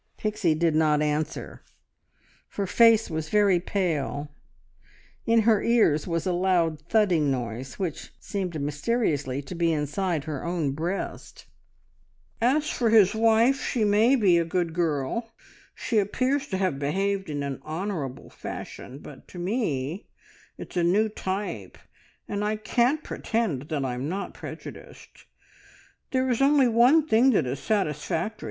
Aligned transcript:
Pixie 0.17 0.55
did 0.55 0.73
not 0.73 1.03
answer. 1.03 1.61
Her 2.53 2.65
face 2.65 3.07
was 3.07 3.29
very 3.29 3.59
pale; 3.59 4.31
in 5.27 5.41
her 5.41 5.61
ears 5.61 6.07
was 6.07 6.25
a 6.25 6.33
loud 6.33 6.81
thudding 6.89 7.29
noise, 7.29 7.77
which 7.77 8.11
seemed 8.19 8.59
mysteriously 8.59 9.43
to 9.43 9.53
be 9.53 9.71
inside 9.71 10.23
her 10.23 10.43
own 10.43 10.71
breast. 10.71 11.45
"As 12.41 12.67
for 12.67 12.89
his 12.89 13.13
wife, 13.13 13.61
she 13.61 13.83
may 13.83 14.15
be 14.15 14.39
a 14.39 14.43
good 14.43 14.73
girl 14.73 15.29
she 15.75 15.99
appears 15.99 16.47
to 16.47 16.57
have 16.57 16.79
behaved 16.79 17.29
in 17.29 17.43
an 17.43 17.61
honourable 17.63 18.31
fashion 18.31 18.97
but 18.97 19.27
to 19.27 19.37
me 19.37 20.07
it's 20.57 20.75
a 20.75 20.83
new 20.83 21.09
type, 21.09 21.77
and 22.27 22.43
I 22.43 22.55
can't 22.55 23.03
pretend 23.03 23.69
that 23.69 23.85
I'm 23.85 24.09
not 24.09 24.33
prejudiced. 24.33 25.25
There 26.09 26.27
is 26.27 26.41
only 26.41 26.67
one 26.67 27.07
thing 27.07 27.29
that 27.33 27.45
is 27.45 27.59
satisfactory. 27.59 28.39